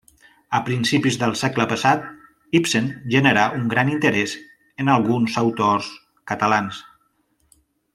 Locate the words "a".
0.59-0.59